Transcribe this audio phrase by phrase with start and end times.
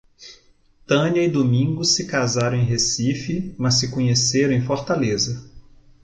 [0.87, 5.47] Tânia e Domingos se casaram em Recife, mas se conheceram em Fortaleza.